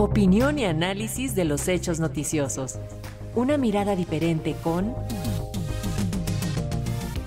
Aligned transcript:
Opinión 0.00 0.60
y 0.60 0.64
análisis 0.64 1.34
de 1.34 1.44
los 1.44 1.66
hechos 1.66 1.98
noticiosos. 1.98 2.78
Una 3.34 3.58
mirada 3.58 3.96
diferente 3.96 4.54
con 4.62 4.94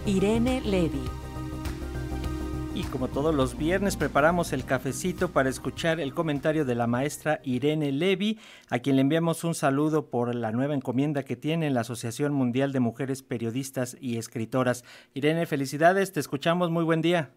Irene 0.05 0.61
Levy. 0.61 1.03
Y 2.73 2.83
como 2.83 3.09
todos 3.09 3.35
los 3.35 3.57
viernes 3.57 3.97
preparamos 3.97 4.53
el 4.53 4.63
cafecito 4.63 5.33
para 5.33 5.49
escuchar 5.49 5.99
el 5.99 6.13
comentario 6.13 6.63
de 6.63 6.75
la 6.75 6.87
maestra 6.87 7.41
Irene 7.43 7.91
Levy, 7.91 8.39
a 8.69 8.79
quien 8.79 8.95
le 8.95 9.01
enviamos 9.01 9.43
un 9.43 9.53
saludo 9.53 10.09
por 10.09 10.33
la 10.33 10.53
nueva 10.53 10.73
encomienda 10.73 11.23
que 11.23 11.35
tiene 11.35 11.67
en 11.67 11.73
la 11.73 11.81
Asociación 11.81 12.31
Mundial 12.31 12.71
de 12.71 12.79
Mujeres 12.79 13.21
Periodistas 13.21 13.97
y 13.99 14.17
Escritoras. 14.17 14.85
Irene, 15.13 15.45
felicidades, 15.45 16.13
te 16.13 16.21
escuchamos, 16.21 16.71
muy 16.71 16.85
buen 16.85 17.01
día. 17.01 17.31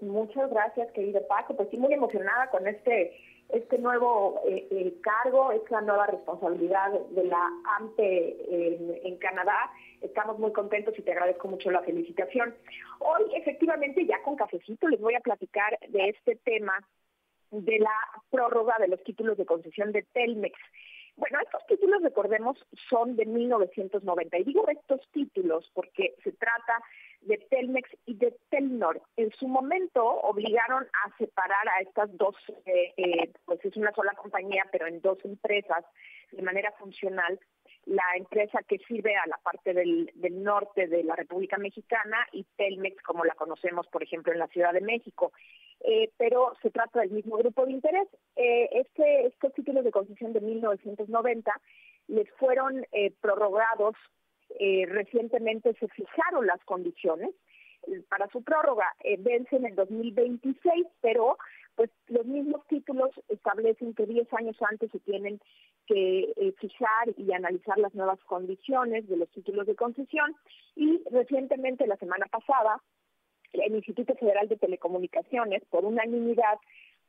Muchas 0.00 0.48
gracias, 0.50 0.90
querido 0.92 1.20
Paco. 1.28 1.54
Pues 1.54 1.68
sí, 1.70 1.76
muy 1.76 1.92
emocionada 1.92 2.48
con 2.50 2.66
este 2.66 3.12
este 3.52 3.78
nuevo 3.78 4.40
eh, 4.46 4.66
eh, 4.70 4.94
cargo, 5.02 5.52
esta 5.52 5.80
nueva 5.82 6.06
responsabilidad 6.06 6.90
de 7.10 7.24
la 7.24 7.50
AMPE 7.78 9.06
en, 9.06 9.16
Canadá. 9.18 9.70
Estamos 10.00 10.38
muy 10.38 10.52
contentos 10.52 10.98
y 10.98 11.02
te 11.02 11.12
agradezco 11.12 11.48
mucho 11.48 11.70
la 11.70 11.82
felicitación. 11.82 12.54
Hoy, 12.98 13.22
efectivamente, 13.34 14.04
ya 14.06 14.22
con 14.22 14.36
cafecito 14.36 14.88
les 14.88 15.00
voy 15.00 15.14
a 15.14 15.20
platicar 15.20 15.78
de 15.88 16.08
este 16.08 16.36
tema 16.36 16.74
de 17.50 17.78
la 17.78 17.94
prórroga 18.30 18.76
de 18.80 18.88
los 18.88 19.02
títulos 19.04 19.36
de 19.36 19.46
concesión 19.46 19.92
de 19.92 20.02
Telmex. 20.12 20.58
Bueno, 21.16 21.38
estos 21.40 21.64
títulos, 21.66 22.02
recordemos, 22.02 22.56
son 22.88 23.16
de 23.16 23.26
1990. 23.26 24.38
Y 24.38 24.44
digo 24.44 24.66
estos 24.68 25.00
títulos 25.12 25.70
porque 25.74 26.14
se 26.24 26.32
trata 26.32 26.82
de 27.22 27.38
Telmex 27.50 27.88
y 28.06 28.14
de 28.14 28.36
Telnor. 28.50 29.00
En 29.16 29.30
su 29.32 29.46
momento 29.46 30.04
obligaron 30.04 30.84
a 30.84 31.16
separar 31.18 31.68
a 31.68 31.80
estas 31.80 32.16
dos, 32.16 32.34
eh, 32.66 32.92
eh, 32.96 33.32
pues 33.44 33.64
es 33.64 33.76
una 33.76 33.92
sola 33.92 34.12
compañía, 34.12 34.66
pero 34.70 34.86
en 34.86 35.00
dos 35.00 35.18
empresas 35.24 35.84
de 36.32 36.42
manera 36.42 36.72
funcional. 36.72 37.38
La 37.84 38.04
empresa 38.16 38.60
que 38.66 38.78
sirve 38.78 39.16
a 39.16 39.26
la 39.26 39.38
parte 39.38 39.74
del, 39.74 40.10
del 40.14 40.42
norte 40.42 40.86
de 40.86 41.02
la 41.02 41.16
República 41.16 41.58
Mexicana 41.58 42.16
y 42.30 42.44
Telmex, 42.56 43.02
como 43.02 43.24
la 43.24 43.34
conocemos, 43.34 43.88
por 43.88 44.02
ejemplo, 44.02 44.32
en 44.32 44.38
la 44.38 44.46
Ciudad 44.48 44.72
de 44.72 44.80
México. 44.80 45.32
Eh, 45.80 46.10
pero 46.16 46.54
se 46.62 46.70
trata 46.70 47.00
del 47.00 47.10
mismo 47.10 47.36
grupo 47.38 47.66
de 47.66 47.72
interés. 47.72 48.08
este, 48.36 49.26
estos 49.26 49.52
títulos 49.54 49.84
de 49.84 49.90
concesión 49.90 50.32
de 50.32 50.40
1990 50.40 51.52
les 52.06 52.30
fueron 52.34 52.86
prorrogados 53.20 53.96
eh, 54.62 54.86
recientemente 54.86 55.74
se 55.74 55.88
fijaron 55.88 56.46
las 56.46 56.62
condiciones 56.64 57.30
eh, 57.88 58.00
para 58.08 58.28
su 58.28 58.44
prórroga. 58.44 58.86
Eh, 59.02 59.16
vence 59.18 59.56
en 59.56 59.66
el 59.66 59.74
2026, 59.74 60.86
pero 61.00 61.36
pues 61.74 61.90
los 62.06 62.24
mismos 62.26 62.64
títulos 62.68 63.10
establecen 63.28 63.92
que 63.94 64.06
10 64.06 64.32
años 64.34 64.56
antes 64.70 64.88
se 64.92 65.00
tienen 65.00 65.40
que 65.86 66.32
eh, 66.36 66.54
fijar 66.60 67.08
y 67.16 67.32
analizar 67.32 67.76
las 67.78 67.92
nuevas 67.94 68.22
condiciones 68.24 69.08
de 69.08 69.16
los 69.16 69.28
títulos 69.30 69.66
de 69.66 69.74
concesión 69.74 70.36
y 70.76 71.02
recientemente 71.10 71.88
la 71.88 71.96
semana 71.96 72.26
pasada 72.26 72.80
el 73.54 73.74
Instituto 73.74 74.14
Federal 74.14 74.48
de 74.48 74.58
Telecomunicaciones 74.58 75.64
por 75.70 75.84
unanimidad 75.84 76.58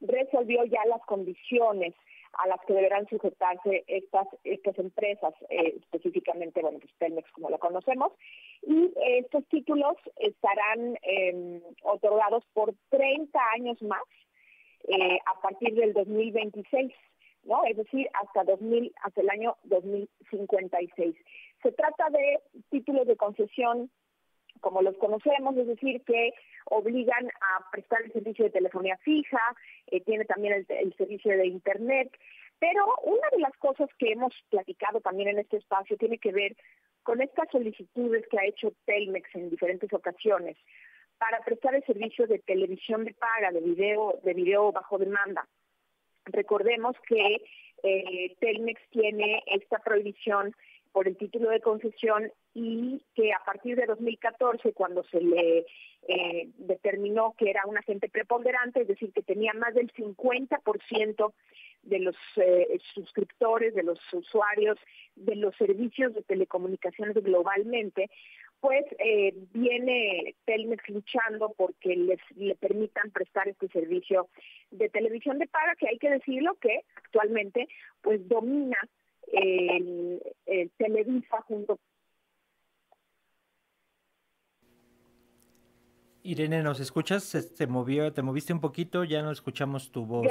resolvió 0.02 0.66
ya 0.66 0.84
las 0.88 1.06
condiciones 1.06 1.94
a 2.34 2.48
las 2.48 2.60
que 2.66 2.74
deberán 2.74 3.08
sujetarse 3.08 3.84
estas 3.88 4.28
estas 4.44 4.78
empresas, 4.80 5.34
eh, 5.50 5.76
específicamente, 5.80 6.62
bueno, 6.62 6.80
pues 6.80 6.94
Telmex 6.98 7.32
como 7.32 7.50
lo 7.50 7.60
conocemos, 7.60 8.12
y 8.64 8.92
estos 9.20 9.46
títulos 9.50 9.96
estarán 10.18 10.98
em, 11.02 11.62
otorgados 11.84 12.44
por 12.54 12.74
30 12.90 13.40
años 13.56 13.82
más 13.82 14.04
eh, 14.88 15.20
a 15.26 15.42
partir 15.42 15.76
del 15.76 15.94
2026, 15.94 16.92
¿no? 17.44 17.64
Es 17.66 17.78
decir, 17.78 18.08
hasta 18.14 18.44
2000 18.44 18.94
hasta 19.02 19.22
el 19.22 19.30
año 19.30 19.56
2056. 19.64 21.16
Se 21.62 21.72
trata 21.72 22.10
de 22.10 22.40
títulos 22.70 23.08
de 23.08 23.16
concesión 23.16 23.90
como 24.62 24.82
los 24.82 24.98
conocemos, 24.98 25.58
es 25.58 25.68
decir, 25.68 26.02
que 26.06 26.34
obligan 26.74 27.28
a 27.28 27.70
prestar 27.72 28.02
el 28.02 28.12
servicio 28.12 28.46
de 28.46 28.52
telefonía 28.52 28.98
fija, 28.98 29.40
eh, 29.88 30.02
tiene 30.02 30.26
también 30.26 30.66
el, 30.68 30.94
servicio 30.96 31.38
de 31.38 31.48
Internet, 31.48 32.12
pero 32.60 32.86
una 33.04 33.28
de 33.32 33.40
las 33.40 33.56
cosas 33.58 33.90
que 33.98 34.12
hemos 34.12 34.34
platicado 34.50 35.00
también 35.02 35.30
en 35.30 35.40
este 35.40 35.58
espacio 35.58 35.98
tiene 35.98 36.18
que 36.18 36.32
ver 36.32 36.56
con 37.04 37.22
estas 37.22 37.50
solicitudes 37.52 38.26
que 38.28 38.40
ha 38.40 38.46
hecho 38.46 38.74
Telmex 38.86 39.36
en 39.36 39.50
diferentes 39.50 39.92
ocasiones 39.94 40.58
para 41.18 41.40
prestar 41.44 41.76
el 41.76 41.84
servicio 41.86 42.26
de 42.28 42.40
televisión 42.40 43.06
de 43.06 43.14
paga, 43.14 43.52
de 43.52 43.62
video, 43.62 44.20
de 44.24 44.34
video 44.34 44.72
bajo 44.72 44.98
demanda. 44.98 45.48
Recordemos 46.26 46.96
que 47.08 47.44
eh, 47.84 48.36
Telmex 48.40 48.82
tiene 48.90 49.44
esta 49.46 49.80
prohibición 49.80 50.56
por 50.94 51.08
el 51.08 51.18
título 51.18 51.50
de 51.50 51.60
concesión 51.60 52.32
y 52.54 53.02
que 53.16 53.34
a 53.34 53.44
partir 53.44 53.76
de 53.76 53.88
2014, 53.88 54.74
cuando 54.74 55.04
se 55.06 55.20
le 55.20 55.66
eh, 56.08 56.50
determinó 56.58 57.34
que 57.38 57.50
era 57.50 57.64
un 57.66 57.78
agente 57.78 58.08
preponderante, 58.10 58.82
es 58.82 58.88
decir, 58.88 59.12
que 59.12 59.24
tenía 59.24 59.54
más 59.54 59.74
del 59.74 59.92
50% 59.92 61.34
de 61.82 62.00
los 62.00 62.16
eh, 62.38 62.80
suscriptores, 62.94 63.74
de 63.74 63.84
los 63.84 64.00
usuarios, 64.14 64.78
de 65.16 65.36
los 65.36 65.56
servicios 65.58 66.14
de 66.14 66.22
telecomunicaciones 66.22 67.16
globalmente, 67.16 68.10
pues 68.62 68.86
eh, 69.00 69.34
viene 69.52 70.36
Telmex 70.46 70.88
luchando 70.88 71.54
porque 71.58 71.96
les 71.96 72.20
le 72.38 72.56
permitan 72.56 73.12
prestar 73.12 73.48
este 73.50 73.68
servicio 73.70 74.30
de 74.72 74.90
televisión 74.90 75.40
de 75.40 75.48
paga, 75.48 75.76
que 75.76 75.90
hay 75.90 75.98
que 75.98 76.10
decirlo 76.10 76.56
que 76.62 76.82
actualmente 76.96 77.68
pues 78.02 78.26
domina 78.30 78.78
el, 79.32 80.22
Televisa 80.78 81.42
junto 81.48 81.80
Irene, 86.24 86.64
¿nos 86.64 86.80
escuchas? 86.80 87.24
Se, 87.24 87.68
movió, 87.68 88.14
te 88.14 88.22
moviste 88.22 88.54
un 88.54 88.62
poquito, 88.62 89.04
ya 89.04 89.22
no 89.22 89.32
escuchamos 89.32 89.92
tu 89.92 90.06
voz. 90.06 90.28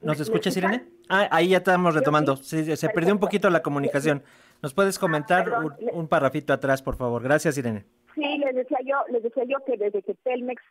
¿Nos 0.00 0.18
escuchas, 0.18 0.56
Irene? 0.56 0.86
Ah, 1.10 1.28
ahí 1.30 1.50
ya 1.50 1.58
estamos 1.58 1.94
retomando. 1.94 2.36
se 2.36 2.88
perdió 2.88 3.12
un 3.12 3.20
poquito 3.20 3.50
la 3.50 3.62
comunicación. 3.62 4.22
¿Nos 4.62 4.72
puedes 4.72 4.96
ah, 4.96 5.00
comentar 5.00 5.50
un, 5.62 5.74
un, 5.92 6.08
parrafito 6.08 6.54
atrás, 6.54 6.80
por 6.80 6.96
favor? 6.96 7.22
Gracias, 7.22 7.58
Irene. 7.58 7.84
Sí, 8.14 8.38
les 8.38 8.54
decía 8.54 8.78
yo, 8.84 8.96
les 9.12 9.22
decía 9.22 9.44
yo 9.44 9.58
que 9.66 9.76
desde 9.76 10.02
que 10.02 10.14
Telmex 10.14 10.62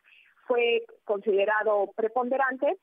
fue 0.48 0.84
considerado 1.04 1.90
preponderante, 1.94 2.76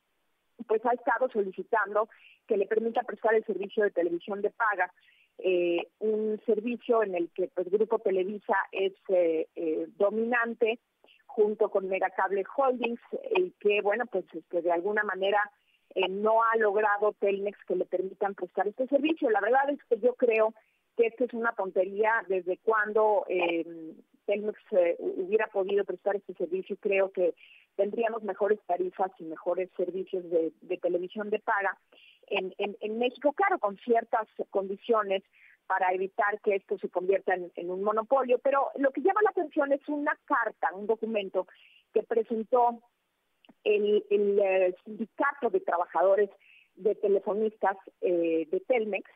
pues 0.67 0.85
ha 0.85 0.93
estado 0.93 1.29
solicitando 1.29 2.09
que 2.47 2.57
le 2.57 2.67
permita 2.67 3.03
prestar 3.03 3.35
el 3.35 3.45
servicio 3.45 3.83
de 3.83 3.91
televisión 3.91 4.41
de 4.41 4.51
paga, 4.51 4.91
eh, 5.37 5.87
un 5.99 6.41
servicio 6.45 7.03
en 7.03 7.15
el 7.15 7.29
que 7.31 7.49
pues 7.53 7.69
Grupo 7.69 7.99
Televisa 7.99 8.55
es 8.71 8.93
eh, 9.09 9.47
eh, 9.55 9.87
dominante 9.97 10.79
junto 11.25 11.69
con 11.69 11.89
Megacable 11.89 12.45
Holdings 12.55 13.01
y 13.35 13.51
que 13.59 13.81
bueno 13.81 14.05
pues 14.05 14.23
este, 14.33 14.61
de 14.61 14.71
alguna 14.71 15.03
manera 15.03 15.39
no 16.09 16.43
ha 16.43 16.57
logrado 16.57 17.13
Telmex 17.19 17.57
que 17.65 17.75
le 17.75 17.85
permitan 17.85 18.35
prestar 18.35 18.67
este 18.67 18.85
servicio. 18.87 19.29
La 19.29 19.39
verdad 19.39 19.69
es 19.69 19.79
que 19.85 19.97
yo 19.97 20.13
creo 20.15 20.53
que 20.97 21.07
esto 21.07 21.23
es 21.23 21.33
una 21.33 21.53
tontería 21.53 22.25
desde 22.27 22.57
cuando 22.57 23.25
Telmex 24.25 24.59
hubiera 24.99 25.47
podido 25.47 25.85
prestar 25.85 26.15
este 26.15 26.33
servicio. 26.33 26.77
Creo 26.79 27.11
que 27.11 27.33
tendríamos 27.75 28.23
mejores 28.23 28.59
tarifas 28.65 29.11
y 29.19 29.23
mejores 29.23 29.69
servicios 29.77 30.23
de, 30.29 30.51
televisión 30.77 31.29
de 31.29 31.39
paga 31.39 31.77
en, 32.27 32.53
en, 32.57 32.97
México, 32.97 33.33
claro, 33.33 33.59
con 33.59 33.77
ciertas 33.77 34.27
condiciones 34.49 35.23
para 35.67 35.91
evitar 35.93 36.39
que 36.41 36.55
esto 36.55 36.77
se 36.77 36.89
convierta 36.89 37.33
en, 37.33 37.69
un 37.69 37.83
monopolio. 37.83 38.39
Pero 38.39 38.69
lo 38.77 38.91
que 38.91 39.01
llama 39.01 39.21
la 39.23 39.31
atención 39.31 39.71
es 39.71 39.87
una 39.87 40.17
carta, 40.25 40.73
un 40.73 40.87
documento 40.87 41.47
que 41.93 42.03
presentó 42.03 42.81
el, 43.63 44.03
eh, 44.09 44.75
sindicato 44.83 45.49
de 45.49 45.59
trabajadores 45.59 46.29
de 46.75 46.95
telefonistas 46.95 47.77
eh, 48.01 48.47
de 48.51 48.59
Telmex, 48.61 49.09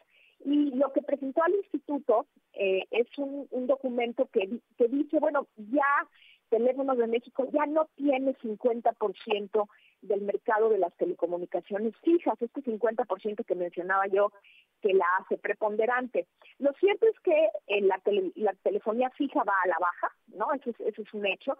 y 0.46 0.72
lo 0.76 0.92
que 0.94 1.02
presentó 1.02 1.44
al 1.44 1.54
instituto 1.54 2.28
eh, 2.54 2.86
es 2.92 3.08
un, 3.18 3.48
documento 3.68 4.28
que, 4.28 4.60
que 4.78 4.88
dice, 4.88 5.20
bueno, 5.20 5.48
ya 5.58 6.08
Teléfonos 6.50 6.98
de 6.98 7.08
México 7.08 7.48
ya 7.52 7.66
no 7.68 7.88
tiene 7.96 8.36
50% 8.38 9.68
del 10.02 10.22
mercado 10.22 10.70
de 10.70 10.80
las 10.80 10.96
telecomunicaciones 10.98 11.94
fijas, 12.04 12.42
este 12.42 12.62
50% 12.62 13.46
que 13.46 13.56
mencionaba 13.56 14.08
yo 14.08 14.32
que 14.82 14.94
la 14.94 15.06
hace 15.20 15.38
preponderante. 15.38 16.28
Lo 16.58 16.74
cierto 16.74 17.06
es 17.08 17.20
que 17.20 17.50
eh, 17.68 17.82
la, 17.82 18.02
la, 18.36 18.54
telefonía 18.64 19.10
fija 19.12 19.44
va 19.44 19.54
a 19.64 19.68
la 19.68 19.78
baja, 19.80 20.16
¿no? 20.28 20.52
Eso 20.54 20.72
es, 20.72 20.80
eso 20.80 21.02
es 21.02 21.14
un 21.14 21.26
hecho. 21.26 21.58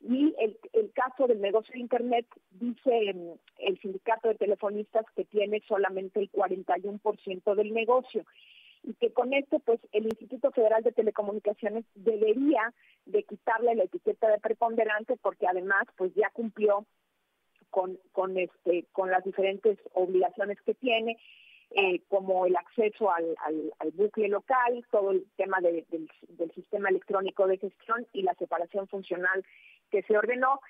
Y 0.00 0.34
el 0.38 0.58
caso 1.02 1.26
del 1.26 1.40
negocio 1.40 1.72
de 1.72 1.80
Internet, 1.80 2.26
dice 2.52 3.14
mm, 3.14 3.32
el 3.58 3.78
sindicato 3.80 4.28
de 4.28 4.34
telefonistas 4.36 5.04
que 5.16 5.24
tiene 5.24 5.62
solamente 5.66 6.20
el 6.20 6.30
41% 6.30 7.54
del 7.54 7.72
negocio 7.72 8.24
y 8.84 8.94
que 8.94 9.12
con 9.12 9.32
esto 9.32 9.58
pues 9.60 9.80
el 9.92 10.04
Instituto 10.04 10.50
Federal 10.50 10.82
de 10.82 10.92
Telecomunicaciones 10.92 11.84
debería 11.94 12.72
de 13.06 13.22
quitarle 13.22 13.74
la 13.74 13.84
etiqueta 13.84 14.28
de 14.28 14.38
preponderante 14.38 15.16
porque 15.16 15.46
además 15.46 15.84
pues 15.96 16.12
ya 16.14 16.30
cumplió 16.30 16.84
con, 17.70 17.98
con, 18.12 18.36
este, 18.36 18.86
con 18.92 19.10
las 19.10 19.24
diferentes 19.24 19.78
obligaciones 19.94 20.60
que 20.62 20.74
tiene, 20.74 21.16
eh, 21.70 22.02
como 22.08 22.44
el 22.44 22.54
acceso 22.56 23.10
al, 23.10 23.34
al, 23.78 23.90
bucle 23.92 24.28
local, 24.28 24.84
todo 24.90 25.12
el 25.12 25.26
tema 25.36 25.58
del, 25.60 25.86
del 25.88 26.52
sistema 26.52 26.90
electrónico 26.90 27.46
de 27.46 27.56
gestión 27.56 28.06
y 28.12 28.22
la 28.22 28.34
separación 28.34 28.88
funcional 28.88 29.42
que 29.90 30.02
se 30.02 30.18
ordenó 30.18 30.60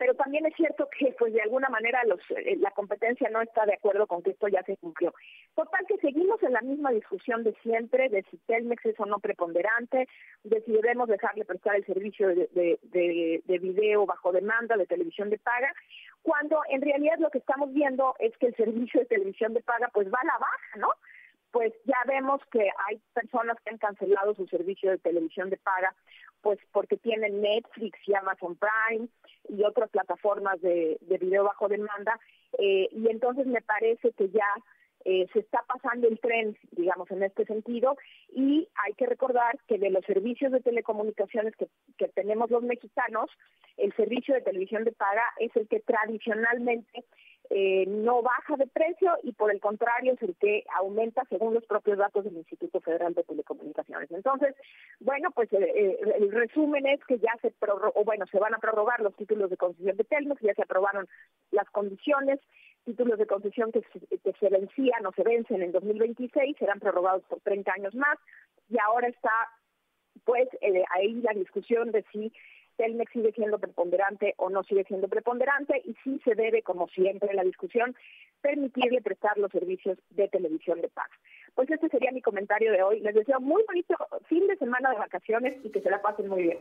pero 0.00 0.14
también 0.14 0.46
es 0.46 0.54
cierto 0.56 0.88
que 0.88 1.14
pues 1.18 1.34
de 1.34 1.42
alguna 1.42 1.68
manera 1.68 2.00
eh, 2.04 2.56
la 2.56 2.70
competencia 2.70 3.28
no 3.28 3.42
está 3.42 3.66
de 3.66 3.74
acuerdo 3.74 4.06
con 4.06 4.22
que 4.22 4.30
esto 4.30 4.48
ya 4.48 4.62
se 4.62 4.78
cumplió. 4.78 5.12
Total 5.54 5.84
que 5.86 5.98
seguimos 5.98 6.42
en 6.42 6.54
la 6.54 6.62
misma 6.62 6.90
discusión 6.90 7.44
de 7.44 7.52
siempre, 7.62 8.08
de 8.08 8.24
si 8.30 8.38
Telmex 8.46 8.86
es 8.86 8.98
o 8.98 9.04
no 9.04 9.18
preponderante, 9.18 10.08
de 10.42 10.62
si 10.62 10.72
debemos 10.72 11.06
dejarle 11.06 11.44
prestar 11.44 11.76
el 11.76 11.84
servicio 11.84 12.28
de, 12.28 12.78
de 12.82 13.58
video 13.58 14.06
bajo 14.06 14.32
demanda, 14.32 14.78
de 14.78 14.86
televisión 14.86 15.28
de 15.28 15.36
paga, 15.36 15.70
cuando 16.22 16.62
en 16.70 16.80
realidad 16.80 17.18
lo 17.18 17.28
que 17.28 17.38
estamos 17.38 17.70
viendo 17.74 18.14
es 18.20 18.34
que 18.38 18.46
el 18.46 18.56
servicio 18.56 19.00
de 19.00 19.06
televisión 19.06 19.52
de 19.52 19.60
paga 19.60 19.90
pues 19.92 20.08
va 20.08 20.18
a 20.22 20.24
la 20.24 20.38
baja, 20.38 20.76
¿no? 20.78 20.88
pues 21.50 21.72
ya 21.84 21.98
vemos 22.06 22.40
que 22.52 22.70
hay 22.86 23.00
personas 23.12 23.56
que 23.64 23.70
han 23.70 23.78
cancelado 23.78 24.34
su 24.34 24.46
servicio 24.46 24.90
de 24.90 24.98
televisión 24.98 25.50
de 25.50 25.56
paga, 25.56 25.94
pues 26.42 26.58
porque 26.72 26.96
tienen 26.96 27.40
Netflix 27.40 27.98
y 28.06 28.14
Amazon 28.14 28.56
Prime 28.56 29.08
y 29.48 29.62
otras 29.64 29.90
plataformas 29.90 30.60
de, 30.60 30.98
de 31.00 31.18
video 31.18 31.44
bajo 31.44 31.68
demanda, 31.68 32.18
eh, 32.58 32.88
y 32.92 33.08
entonces 33.08 33.46
me 33.46 33.62
parece 33.62 34.12
que 34.12 34.28
ya 34.30 34.46
eh, 35.04 35.26
se 35.32 35.38
está 35.38 35.64
pasando 35.66 36.08
el 36.08 36.20
tren, 36.20 36.58
digamos, 36.72 37.10
en 37.10 37.22
este 37.22 37.46
sentido, 37.46 37.96
y 38.34 38.68
hay 38.74 38.92
que 38.94 39.06
recordar 39.06 39.58
que 39.66 39.78
de 39.78 39.90
los 39.90 40.04
servicios 40.04 40.52
de 40.52 40.60
telecomunicaciones 40.60 41.56
que, 41.56 41.68
que 41.96 42.08
tenemos 42.08 42.50
los 42.50 42.62
mexicanos, 42.62 43.30
el 43.78 43.94
servicio 43.94 44.34
de 44.34 44.42
televisión 44.42 44.84
de 44.84 44.92
paga 44.92 45.24
es 45.38 45.54
el 45.56 45.68
que 45.68 45.80
tradicionalmente 45.80 47.04
eh, 47.52 47.84
no 47.88 48.22
baja 48.22 48.56
de 48.56 48.68
precio 48.68 49.16
y 49.24 49.32
por 49.32 49.50
el 49.50 49.60
contrario 49.60 50.12
es 50.12 50.22
el 50.22 50.36
que 50.36 50.62
aumenta 50.78 51.24
según 51.28 51.52
los 51.52 51.66
propios 51.66 51.98
datos 51.98 52.24
del 52.24 52.36
Instituto 52.36 52.80
Federal 52.80 53.12
de 53.14 53.24
Telecomunicaciones. 53.24 54.08
Entonces, 54.12 54.54
bueno, 55.00 55.30
pues 55.30 55.50
eh, 55.52 55.58
eh, 55.58 55.98
el 56.16 56.30
resumen 56.30 56.86
es 56.86 57.02
que 57.06 57.18
ya 57.18 57.32
se 57.40 57.52
o 57.94 58.04
bueno, 58.04 58.26
se 58.26 58.38
van 58.38 58.54
a 58.54 58.58
prorrogar 58.58 59.00
los 59.00 59.16
títulos 59.16 59.48
de 59.48 59.56
concesión 59.56 59.96
de 59.96 60.04
Telmex, 60.04 60.40
ya 60.42 60.54
se 60.54 60.62
aprobaron 60.62 61.08
las 61.50 61.68
condiciones, 61.70 62.38
títulos 62.84 63.18
de 63.18 63.26
concesión 63.26 63.72
que 63.72 63.80
se, 63.80 64.48
vencían 64.48 65.06
o 65.06 65.12
se 65.12 65.22
vencen 65.22 65.62
en 65.62 65.72
2026 65.72 66.56
serán 66.58 66.80
prorrogados 66.80 67.22
por 67.24 67.40
30 67.40 67.72
años 67.72 67.94
más 67.94 68.18
y 68.68 68.76
ahora 68.78 69.08
está 69.08 69.30
pues 70.24 70.48
ahí 70.90 71.14
la 71.22 71.32
discusión 71.32 71.92
de 71.92 72.04
si 72.12 72.32
Telmex 72.76 73.12
sigue 73.12 73.32
siendo 73.32 73.58
preponderante 73.58 74.34
o 74.38 74.48
no 74.48 74.62
sigue 74.64 74.84
siendo 74.84 75.08
preponderante 75.08 75.82
y 75.84 75.94
sí 76.02 76.18
se 76.24 76.34
debe, 76.34 76.62
como 76.62 76.88
siempre 76.88 77.34
la 77.34 77.44
discusión, 77.44 77.94
permitirle 78.40 79.02
prestar 79.02 79.36
los 79.36 79.52
servicios 79.52 79.98
de 80.10 80.28
televisión 80.28 80.80
de 80.80 80.88
paz. 80.88 81.10
Pues 81.54 81.70
este 81.70 81.88
sería 81.88 82.12
mi 82.12 82.22
comentario 82.22 82.72
de 82.72 82.82
hoy. 82.82 83.00
Les 83.00 83.14
deseo 83.14 83.40
muy 83.40 83.62
bonito 83.66 83.96
fin 84.26 84.46
de 84.46 84.56
semana 84.56 84.90
de 84.90 84.98
vacaciones 84.98 85.56
y 85.64 85.70
que 85.70 85.80
se 85.80 85.90
la 85.90 86.00
pasen 86.00 86.28
muy 86.28 86.42
bien. 86.44 86.58